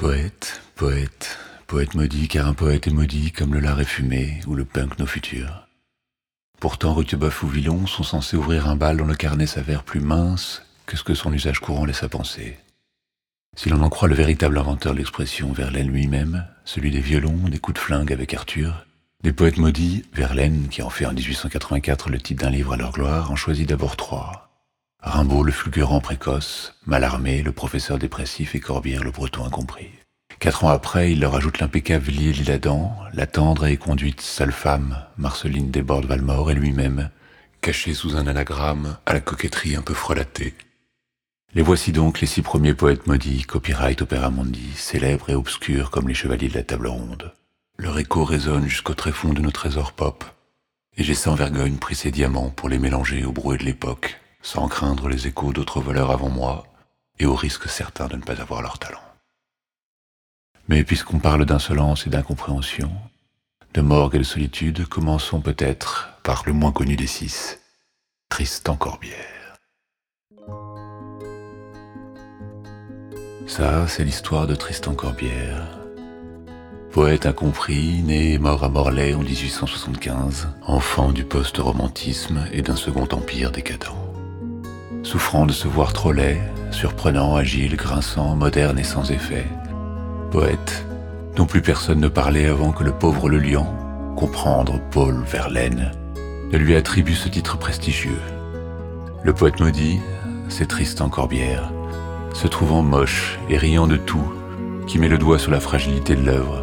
Poète, 0.00 0.62
poète, 0.76 1.38
poète 1.66 1.94
maudit, 1.94 2.26
car 2.26 2.48
un 2.48 2.54
poète 2.54 2.86
est 2.86 2.90
maudit 2.90 3.32
comme 3.32 3.52
le 3.52 3.60
lard 3.60 3.82
est 3.82 3.84
fumé 3.84 4.40
ou 4.46 4.54
le 4.54 4.64
punk 4.64 4.98
nos 4.98 5.04
futurs. 5.04 5.68
Pourtant, 6.58 6.94
Rutebeuf 6.94 7.42
ou 7.42 7.48
Villon 7.48 7.86
sont 7.86 8.02
censés 8.02 8.38
ouvrir 8.38 8.66
un 8.66 8.76
bal 8.76 8.96
dont 8.96 9.04
le 9.04 9.14
carnet 9.14 9.46
s'avère 9.46 9.82
plus 9.82 10.00
mince 10.00 10.62
que 10.86 10.96
ce 10.96 11.04
que 11.04 11.12
son 11.12 11.34
usage 11.34 11.60
courant 11.60 11.84
laisse 11.84 12.02
à 12.02 12.08
penser. 12.08 12.56
Si 13.58 13.68
l'on 13.68 13.82
en 13.82 13.90
croit 13.90 14.08
le 14.08 14.14
véritable 14.14 14.56
inventeur 14.56 14.94
de 14.94 14.98
l'expression, 15.00 15.52
Verlaine 15.52 15.90
lui-même, 15.90 16.46
celui 16.64 16.90
des 16.90 17.00
violons, 17.00 17.50
des 17.50 17.58
coups 17.58 17.74
de 17.74 17.84
flingue 17.84 18.10
avec 18.14 18.32
Arthur, 18.32 18.86
des 19.22 19.34
poètes 19.34 19.58
maudits, 19.58 20.06
Verlaine, 20.14 20.68
qui 20.70 20.80
en 20.80 20.88
fait 20.88 21.04
en 21.04 21.12
1884 21.12 22.08
le 22.08 22.18
titre 22.18 22.46
d'un 22.46 22.50
livre 22.50 22.72
à 22.72 22.78
leur 22.78 22.92
gloire, 22.92 23.30
en 23.30 23.36
choisit 23.36 23.68
d'abord 23.68 23.98
trois. 23.98 24.49
Rimbaud 25.02 25.44
le 25.44 25.52
fulgurant 25.52 26.00
précoce, 26.00 26.74
Malarmé 26.84 27.42
le 27.42 27.52
professeur 27.52 27.98
dépressif 27.98 28.54
et 28.54 28.60
Corbière 28.60 29.02
le 29.02 29.10
breton 29.10 29.46
incompris. 29.46 29.90
Quatre 30.38 30.64
ans 30.64 30.68
après, 30.68 31.12
il 31.12 31.20
leur 31.20 31.34
ajoute 31.34 31.58
l'impeccable 31.58 32.10
L'Île-Ladan, 32.10 32.94
la 33.14 33.26
tendre 33.26 33.66
et 33.66 33.78
conduite 33.78 34.20
sale 34.20 34.52
femme, 34.52 35.02
Marceline 35.16 35.70
Desbordes-Valmore 35.70 36.50
et 36.50 36.54
lui-même, 36.54 37.10
caché 37.62 37.94
sous 37.94 38.16
un 38.16 38.26
anagramme 38.26 38.98
à 39.06 39.14
la 39.14 39.20
coquetterie 39.20 39.74
un 39.74 39.82
peu 39.82 39.94
frelatée. 39.94 40.54
Les 41.54 41.62
voici 41.62 41.92
donc 41.92 42.20
les 42.20 42.26
six 42.26 42.42
premiers 42.42 42.74
poètes 42.74 43.06
maudits, 43.06 43.44
copyright 43.44 44.02
opéra 44.02 44.30
mundi, 44.30 44.70
célèbres 44.76 45.30
et 45.30 45.34
obscurs 45.34 45.90
comme 45.90 46.08
les 46.08 46.14
chevaliers 46.14 46.48
de 46.48 46.54
la 46.54 46.62
table 46.62 46.88
ronde. 46.88 47.32
Leur 47.78 47.98
écho 47.98 48.24
résonne 48.24 48.68
jusqu'au 48.68 48.94
tréfonds 48.94 49.32
de 49.32 49.40
nos 49.40 49.50
trésors 49.50 49.92
pop, 49.92 50.24
et 50.98 51.04
j'ai 51.04 51.14
sans 51.14 51.34
vergogne 51.34 51.76
pris 51.76 51.94
ces 51.94 52.10
diamants 52.10 52.50
pour 52.50 52.68
les 52.68 52.78
mélanger 52.78 53.24
au 53.24 53.32
bruit 53.32 53.58
de 53.58 53.64
l'époque, 53.64 54.20
sans 54.42 54.68
craindre 54.68 55.08
les 55.08 55.26
échos 55.26 55.52
d'autres 55.52 55.80
voleurs 55.80 56.10
avant 56.10 56.30
moi, 56.30 56.64
et 57.18 57.26
au 57.26 57.34
risque 57.34 57.68
certain 57.68 58.08
de 58.08 58.16
ne 58.16 58.22
pas 58.22 58.40
avoir 58.40 58.62
leur 58.62 58.78
talent. 58.78 59.02
Mais 60.68 60.84
puisqu'on 60.84 61.18
parle 61.18 61.44
d'insolence 61.44 62.06
et 62.06 62.10
d'incompréhension, 62.10 62.90
de 63.74 63.80
morgue 63.80 64.16
et 64.16 64.18
de 64.18 64.24
solitude, 64.24 64.86
commençons 64.86 65.40
peut-être 65.40 66.10
par 66.22 66.42
le 66.46 66.52
moins 66.52 66.72
connu 66.72 66.96
des 66.96 67.06
six, 67.06 67.58
Tristan 68.28 68.76
Corbière. 68.76 69.56
Ça, 73.46 73.88
c'est 73.88 74.04
l'histoire 74.04 74.46
de 74.46 74.54
Tristan 74.54 74.94
Corbière, 74.94 75.78
poète 76.92 77.26
incompris, 77.26 78.02
né 78.02 78.32
et 78.34 78.38
mort 78.38 78.64
à 78.64 78.68
Morlaix 78.68 79.14
en 79.14 79.22
1875, 79.22 80.48
enfant 80.62 81.12
du 81.12 81.24
post-romantisme 81.24 82.46
et 82.52 82.62
d'un 82.62 82.76
second 82.76 83.08
empire 83.12 83.50
décadent 83.50 83.99
souffrant 85.02 85.46
de 85.46 85.52
se 85.52 85.68
voir 85.68 85.92
trop 85.92 86.12
laid, 86.12 86.40
surprenant, 86.70 87.36
agile, 87.36 87.76
grinçant, 87.76 88.36
moderne 88.36 88.78
et 88.78 88.84
sans 88.84 89.10
effet. 89.10 89.46
Poète, 90.30 90.84
dont 91.36 91.46
plus 91.46 91.62
personne 91.62 92.00
ne 92.00 92.08
parlait 92.08 92.46
avant 92.46 92.72
que 92.72 92.84
le 92.84 92.92
pauvre 92.92 93.28
Le 93.28 93.38
Lion, 93.38 93.66
comprendre 94.16 94.80
Paul 94.90 95.22
Verlaine, 95.24 95.92
ne 96.52 96.58
lui 96.58 96.76
attribue 96.76 97.14
ce 97.14 97.28
titre 97.28 97.58
prestigieux. 97.58 98.20
Le 99.22 99.32
poète 99.32 99.60
maudit, 99.60 100.00
c'est 100.48 100.66
Tristan 100.66 101.08
Corbière, 101.08 101.70
se 102.34 102.48
trouvant 102.48 102.82
moche 102.82 103.38
et 103.48 103.56
riant 103.56 103.86
de 103.86 103.96
tout, 103.96 104.32
qui 104.86 104.98
met 104.98 105.08
le 105.08 105.18
doigt 105.18 105.38
sur 105.38 105.50
la 105.50 105.60
fragilité 105.60 106.16
de 106.16 106.24
l'œuvre, 106.24 106.62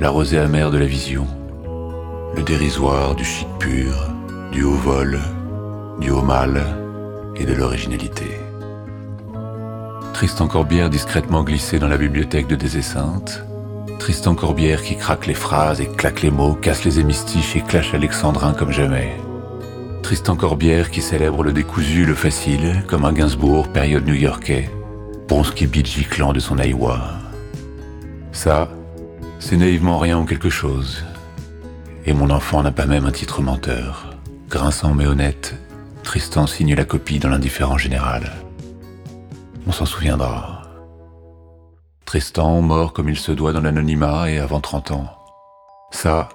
la 0.00 0.10
rosée 0.10 0.38
amère 0.38 0.70
de 0.70 0.78
la 0.78 0.86
vision, 0.86 1.26
le 2.36 2.42
dérisoire 2.42 3.14
du 3.14 3.24
chic 3.24 3.48
pur, 3.58 3.94
du 4.52 4.64
haut 4.64 4.72
vol, 4.72 5.18
du 6.00 6.10
haut 6.10 6.22
mal, 6.22 6.83
et 7.36 7.44
de 7.44 7.54
l'originalité. 7.54 8.26
Tristan 10.12 10.46
Corbière 10.46 10.90
discrètement 10.90 11.42
glissé 11.42 11.78
dans 11.78 11.88
la 11.88 11.96
bibliothèque 11.96 12.46
de 12.46 12.56
Des 12.56 12.82
Saintes. 12.82 13.44
Tristan 13.98 14.34
Corbière 14.34 14.82
qui 14.82 14.96
craque 14.96 15.26
les 15.26 15.34
phrases 15.34 15.80
et 15.80 15.86
claque 15.86 16.22
les 16.22 16.30
mots, 16.30 16.54
casse 16.54 16.84
les 16.84 17.00
hémistiches 17.00 17.56
et 17.56 17.62
clash 17.62 17.94
alexandrin 17.94 18.52
comme 18.52 18.70
jamais. 18.70 19.16
Tristan 20.02 20.36
Corbière 20.36 20.90
qui 20.90 21.00
célèbre 21.00 21.42
le 21.42 21.52
décousu, 21.52 22.04
le 22.04 22.14
facile, 22.14 22.84
comme 22.86 23.04
un 23.04 23.12
Gainsbourg, 23.12 23.68
période 23.68 24.06
new-yorkais, 24.06 24.70
Bronski 25.28 25.66
Beach 25.66 26.08
clan 26.08 26.32
de 26.32 26.40
son 26.40 26.58
Iowa. 26.58 27.00
Ça, 28.32 28.68
c'est 29.38 29.56
naïvement 29.56 29.98
rien 29.98 30.18
ou 30.18 30.24
quelque 30.24 30.50
chose. 30.50 31.04
Et 32.06 32.12
mon 32.12 32.30
enfant 32.30 32.62
n'a 32.62 32.72
pas 32.72 32.86
même 32.86 33.06
un 33.06 33.12
titre 33.12 33.40
menteur. 33.40 34.10
Grinçant 34.50 34.92
mais 34.92 35.06
honnête, 35.06 35.54
Tristan 36.04 36.46
signe 36.46 36.74
la 36.74 36.84
copie 36.84 37.18
dans 37.18 37.30
l'indifférent 37.30 37.78
général. 37.78 38.30
On 39.66 39.72
s'en 39.72 39.86
souviendra. 39.86 40.62
Tristan, 42.04 42.60
mort 42.60 42.92
comme 42.92 43.08
il 43.08 43.18
se 43.18 43.32
doit 43.32 43.52
dans 43.52 43.62
l'anonymat 43.62 44.30
et 44.30 44.38
avant 44.38 44.60
30 44.60 44.92
ans. 44.92 45.08
Ça, 45.90 46.28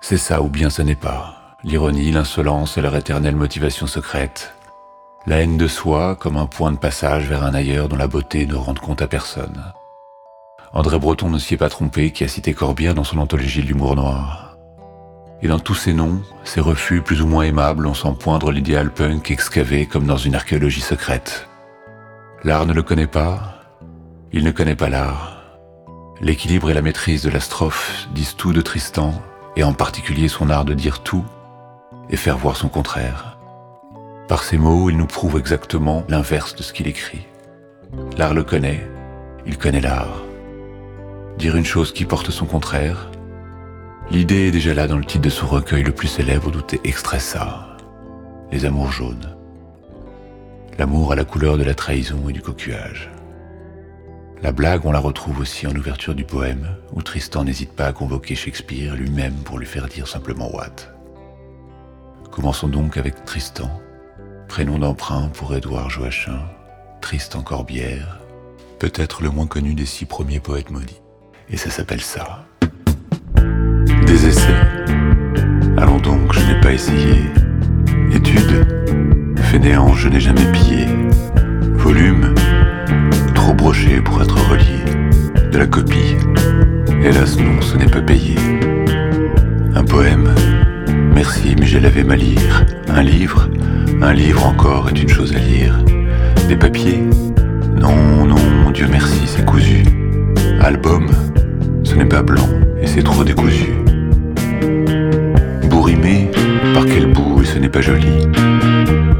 c'est 0.00 0.18
ça 0.18 0.42
ou 0.42 0.48
bien 0.48 0.70
ce 0.70 0.82
n'est 0.82 0.94
pas. 0.94 1.56
L'ironie, 1.64 2.12
l'insolence 2.12 2.76
et 2.76 2.82
leur 2.82 2.94
éternelle 2.94 3.36
motivation 3.36 3.86
secrète. 3.86 4.54
La 5.26 5.40
haine 5.40 5.56
de 5.56 5.66
soi 5.66 6.14
comme 6.16 6.36
un 6.36 6.46
point 6.46 6.72
de 6.72 6.78
passage 6.78 7.28
vers 7.28 7.44
un 7.44 7.54
ailleurs 7.54 7.88
dont 7.88 7.96
la 7.96 8.08
beauté 8.08 8.46
ne 8.46 8.54
rend 8.54 8.74
compte 8.74 9.02
à 9.02 9.08
personne. 9.08 9.72
André 10.72 10.98
Breton 10.98 11.30
ne 11.30 11.38
s'y 11.38 11.54
est 11.54 11.58
pas 11.58 11.68
trompé 11.68 12.12
qui 12.12 12.24
a 12.24 12.28
cité 12.28 12.52
Corbière 12.52 12.94
dans 12.94 13.04
son 13.04 13.18
anthologie 13.18 13.62
de 13.62 13.68
l'humour 13.68 13.96
noir. 13.96 14.51
Et 15.42 15.48
dans 15.48 15.58
tous 15.58 15.74
ces 15.74 15.92
noms, 15.92 16.22
ces 16.44 16.60
refus 16.60 17.02
plus 17.02 17.20
ou 17.20 17.26
moins 17.26 17.42
aimables, 17.42 17.86
on 17.86 17.94
sent 17.94 18.14
poindre 18.18 18.52
l'idéal 18.52 18.92
punk 18.92 19.30
excavé 19.30 19.86
comme 19.86 20.06
dans 20.06 20.16
une 20.16 20.36
archéologie 20.36 20.80
secrète. 20.80 21.48
L'art 22.44 22.64
ne 22.64 22.72
le 22.72 22.82
connaît 22.82 23.08
pas, 23.08 23.60
il 24.32 24.44
ne 24.44 24.52
connaît 24.52 24.76
pas 24.76 24.88
l'art. 24.88 25.42
L'équilibre 26.20 26.70
et 26.70 26.74
la 26.74 26.82
maîtrise 26.82 27.22
de 27.22 27.30
la 27.30 27.40
strophe 27.40 28.06
disent 28.14 28.36
tout 28.36 28.52
de 28.52 28.60
Tristan, 28.60 29.20
et 29.56 29.64
en 29.64 29.72
particulier 29.72 30.28
son 30.28 30.48
art 30.48 30.64
de 30.64 30.74
dire 30.74 31.00
tout 31.00 31.24
et 32.08 32.16
faire 32.16 32.38
voir 32.38 32.56
son 32.56 32.68
contraire. 32.68 33.36
Par 34.28 34.44
ces 34.44 34.58
mots, 34.58 34.90
il 34.90 34.96
nous 34.96 35.06
prouve 35.06 35.38
exactement 35.38 36.04
l'inverse 36.08 36.54
de 36.54 36.62
ce 36.62 36.72
qu'il 36.72 36.86
écrit. 36.86 37.26
L'art 38.16 38.34
le 38.34 38.44
connaît, 38.44 38.88
il 39.44 39.58
connaît 39.58 39.80
l'art. 39.80 40.22
Dire 41.36 41.56
une 41.56 41.64
chose 41.64 41.92
qui 41.92 42.04
porte 42.04 42.30
son 42.30 42.46
contraire, 42.46 43.10
L'idée 44.12 44.48
est 44.48 44.50
déjà 44.50 44.74
là 44.74 44.86
dans 44.86 44.98
le 44.98 45.06
titre 45.06 45.24
de 45.24 45.30
son 45.30 45.46
recueil 45.46 45.82
le 45.82 45.92
plus 45.92 46.06
célèbre 46.06 46.50
d'où 46.50 46.58
est 46.58 46.86
extrait 46.86 47.18
ça, 47.18 47.78
Les 48.50 48.66
amours 48.66 48.92
jaunes. 48.92 49.34
L'amour 50.78 51.12
à 51.12 51.16
la 51.16 51.24
couleur 51.24 51.56
de 51.56 51.64
la 51.64 51.72
trahison 51.72 52.28
et 52.28 52.34
du 52.34 52.42
cocuage. 52.42 53.10
La 54.42 54.52
blague, 54.52 54.84
on 54.84 54.92
la 54.92 54.98
retrouve 54.98 55.40
aussi 55.40 55.66
en 55.66 55.74
ouverture 55.74 56.14
du 56.14 56.24
poème, 56.24 56.76
où 56.92 57.00
Tristan 57.00 57.44
n'hésite 57.44 57.72
pas 57.72 57.86
à 57.86 57.94
convoquer 57.94 58.34
Shakespeare 58.34 58.96
lui-même 58.96 59.36
pour 59.46 59.58
lui 59.58 59.64
faire 59.64 59.88
dire 59.88 60.06
simplement 60.06 60.54
What. 60.54 60.92
Commençons 62.30 62.68
donc 62.68 62.98
avec 62.98 63.24
Tristan, 63.24 63.70
prénom 64.46 64.78
d'emprunt 64.78 65.30
pour 65.32 65.56
Édouard 65.56 65.88
Joachim, 65.88 66.42
Tristan 67.00 67.40
Corbière, 67.40 68.20
peut-être 68.78 69.22
le 69.22 69.30
moins 69.30 69.46
connu 69.46 69.72
des 69.74 69.86
six 69.86 70.04
premiers 70.04 70.40
poètes 70.40 70.70
maudits. 70.70 71.00
Et 71.48 71.56
ça 71.56 71.70
s'appelle 71.70 72.02
ça 72.02 72.44
essais. 74.26 74.54
Allons 75.76 75.98
donc, 75.98 76.32
je 76.32 76.40
n'ai 76.40 76.60
pas 76.60 76.72
essayé. 76.72 77.30
Étude, 78.12 78.66
fainéant, 79.36 79.92
je 79.94 80.08
n'ai 80.08 80.20
jamais 80.20 80.44
pillé. 80.52 80.86
Volume, 81.74 82.34
trop 83.34 83.54
broché 83.54 84.00
pour 84.00 84.22
être 84.22 84.36
relié. 84.50 85.50
De 85.50 85.58
la 85.58 85.66
copie, 85.66 86.16
hélas 87.02 87.38
non, 87.38 87.60
ce 87.60 87.76
n'est 87.76 87.86
pas 87.86 88.00
payé. 88.00 88.36
Un 89.74 89.84
poème, 89.84 90.28
merci, 91.14 91.56
mais 91.58 91.66
j'ai 91.66 91.80
lavé 91.80 92.04
ma 92.04 92.16
lire. 92.16 92.64
Un 92.88 93.02
livre, 93.02 93.48
un 94.00 94.12
livre 94.12 94.46
encore 94.46 94.90
est 94.90 95.02
une 95.02 95.08
chose 95.08 95.34
à 95.34 95.38
lire. 95.38 95.78
Des 96.48 96.56
papiers, 96.56 97.02
non, 97.76 98.26
non, 98.26 98.70
Dieu 98.72 98.86
merci, 98.90 99.22
c'est 99.26 99.44
cousu. 99.44 99.82
Album, 100.60 101.06
ce 101.82 101.94
n'est 101.94 102.04
pas 102.04 102.22
blanc 102.22 102.48
et 102.80 102.86
c'est 102.86 103.02
trop 103.02 103.24
décousu. 103.24 103.81
Bourrimé, 105.72 106.30
par 106.74 106.84
quel 106.84 107.06
bout 107.06 107.40
et 107.40 107.46
ce 107.46 107.58
n'est 107.58 107.70
pas 107.70 107.80
joli. 107.80 108.28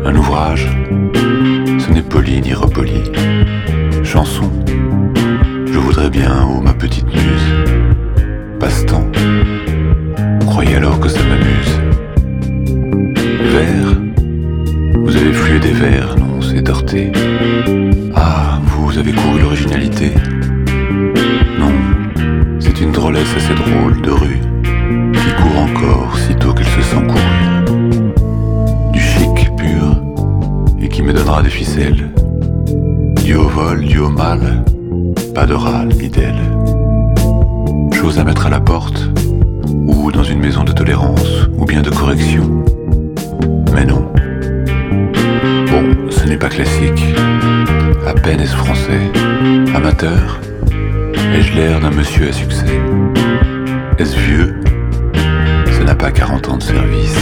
Un 0.04 0.14
ouvrage, 0.14 0.68
ce 1.78 1.90
n'est 1.90 2.02
poli 2.02 2.42
ni 2.42 2.52
repoli. 2.52 3.02
Chanson, 4.04 4.50
je 5.64 5.78
voudrais 5.78 6.10
bien, 6.10 6.46
oh 6.46 6.60
ma 6.60 6.74
petite 6.74 7.06
muse. 7.06 7.48
Passe-temps, 8.60 9.10
croyez 10.46 10.76
alors 10.76 11.00
que 11.00 11.08
ça 11.08 11.20
m'amuse. 11.20 11.80
Vers, 13.54 13.96
vous 15.04 15.16
avez 15.16 15.32
flué 15.32 15.58
des 15.58 15.72
vers, 15.72 16.16
non, 16.18 16.42
c'est 16.42 16.68
heurté. 16.68 17.12
Ah, 18.14 18.60
vous 18.66 18.98
avez 18.98 19.12
couru 19.12 19.40
l'originalité. 19.40 20.12
Non, 21.58 21.72
c'est 22.60 22.78
une 22.82 22.92
drôlesse 22.92 23.34
assez 23.38 23.54
drôle 23.54 24.02
de 24.02 24.10
rue 24.10 24.51
qui 25.32 25.42
court 25.42 25.62
encore 25.62 26.18
sitôt 26.18 26.52
qu'elle 26.52 26.66
se 26.66 26.82
sent 26.82 27.02
courir. 27.06 27.64
Du 28.92 29.00
chic 29.00 29.50
pur 29.56 29.96
et 30.80 30.88
qui 30.88 31.02
me 31.02 31.12
donnera 31.12 31.42
des 31.42 31.50
ficelles. 31.50 32.10
Du 33.24 33.34
haut 33.34 33.48
vol, 33.48 33.84
du 33.84 33.98
haut 33.98 34.08
mal, 34.08 34.64
pas 35.34 35.46
de 35.46 35.54
râle 35.54 35.88
ni 35.88 36.08
d'aile. 36.08 36.40
Chose 37.94 38.18
à 38.18 38.24
mettre 38.24 38.46
à 38.46 38.50
la 38.50 38.60
porte, 38.60 39.08
ou 39.86 40.10
dans 40.10 40.24
une 40.24 40.40
maison 40.40 40.64
de 40.64 40.72
tolérance, 40.72 41.48
ou 41.56 41.64
bien 41.64 41.82
de 41.82 41.90
correction. 41.90 42.64
Mais 43.74 43.84
non. 43.84 44.06
Bon, 45.70 46.10
ce 46.10 46.26
n'est 46.26 46.36
pas 46.36 46.48
classique. 46.48 47.04
À 48.06 48.12
peine 48.12 48.40
est-ce 48.40 48.56
français. 48.56 49.00
Amateur 49.74 50.40
Ai-je 51.34 51.54
l'air 51.54 51.80
d'un 51.80 51.90
monsieur 51.90 52.28
à 52.28 52.32
succès? 52.32 52.80
Est-ce 53.98 54.16
vieux? 54.16 54.61
Pas 56.02 56.10
40 56.10 56.48
ans 56.48 56.56
de 56.56 56.62
service. 56.64 57.16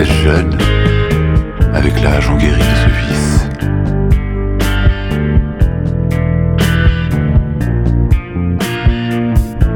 Est-ce 0.00 0.12
jeune 0.24 0.58
Avec 1.74 2.02
l'âge 2.02 2.28
on 2.28 2.36
guérit 2.38 2.58
de 2.58 2.76
ce 2.82 2.88
vice. 3.06 3.48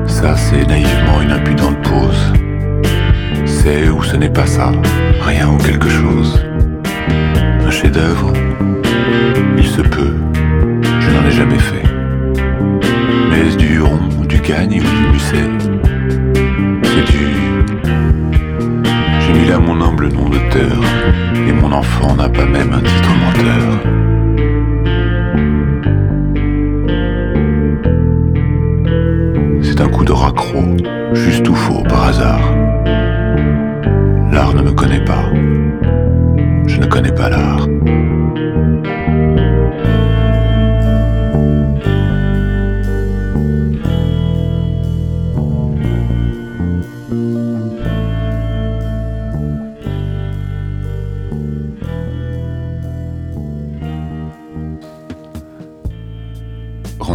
Ça, 0.08 0.36
c'est 0.36 0.66
naïvement 0.66 1.22
une 1.22 1.30
impudente 1.30 1.80
pause. 1.82 2.32
C'est 3.46 3.88
ou 3.88 4.02
ce 4.02 4.16
n'est 4.16 4.30
pas 4.30 4.46
ça, 4.46 4.72
rien 5.20 5.48
ou 5.48 5.56
quelque 5.58 5.88
chose. 5.88 6.44
Un 7.64 7.70
chef-d'œuvre 7.70 8.32
Il 9.56 9.66
se 9.66 9.82
peut, 9.82 10.16
je 10.98 11.10
n'en 11.10 11.24
ai 11.24 11.30
jamais 11.30 11.60
fait. 11.60 11.84
Mais 13.30 13.46
est-ce 13.46 13.56
du 13.56 13.76
Huron, 13.76 14.00
du 14.28 14.40
Gagne 14.40 14.80
ou 14.80 14.82
du 14.82 15.12
Musset 15.12 15.69
enfant 21.80 22.14
n'a 22.14 22.28
pas 22.28 22.44
même 22.44 22.72
un 22.74 22.82
titre 22.90 23.12
menteur. 23.22 23.66
C'est 29.62 29.80
un 29.80 29.88
coup 29.88 30.04
de 30.04 30.12
raccro, 30.12 30.62
juste 31.14 31.48
ou 31.48 31.54
faux 31.54 31.82
par 31.84 32.08
hasard. 32.08 32.46
L'art 34.30 34.54
ne 34.54 34.62
me 34.62 34.72
connaît 34.72 35.04
pas. 35.12 35.24
Je 36.66 36.76
ne 36.78 36.86
connais 36.86 37.12
pas 37.12 37.30
l'art. 37.30 37.66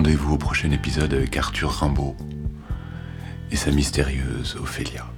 Rendez-vous 0.06 0.36
au 0.36 0.38
prochain 0.38 0.70
épisode 0.70 1.16
avec 1.16 1.36
Arthur 1.36 1.72
Rimbaud 1.72 2.16
et 3.50 3.56
sa 3.56 3.72
mystérieuse 3.72 4.56
Ophélia. 4.62 5.15